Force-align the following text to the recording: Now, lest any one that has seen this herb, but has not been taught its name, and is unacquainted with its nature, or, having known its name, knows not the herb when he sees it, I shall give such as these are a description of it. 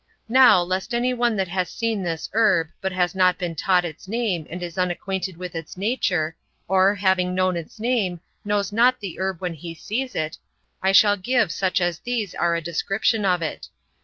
Now, 0.29 0.63
lest 0.63 0.95
any 0.95 1.13
one 1.13 1.35
that 1.35 1.49
has 1.49 1.69
seen 1.69 2.01
this 2.01 2.27
herb, 2.33 2.69
but 2.81 2.91
has 2.91 3.13
not 3.13 3.37
been 3.37 3.53
taught 3.53 3.85
its 3.85 4.07
name, 4.07 4.47
and 4.49 4.63
is 4.63 4.75
unacquainted 4.75 5.37
with 5.37 5.53
its 5.53 5.77
nature, 5.77 6.35
or, 6.67 6.95
having 6.95 7.35
known 7.35 7.55
its 7.55 7.79
name, 7.79 8.19
knows 8.43 8.71
not 8.71 8.99
the 8.99 9.19
herb 9.19 9.41
when 9.41 9.53
he 9.53 9.75
sees 9.75 10.15
it, 10.15 10.39
I 10.81 10.91
shall 10.91 11.17
give 11.17 11.51
such 11.51 11.79
as 11.79 11.99
these 11.99 12.33
are 12.33 12.55
a 12.55 12.61
description 12.61 13.25
of 13.25 13.43
it. 13.43 13.69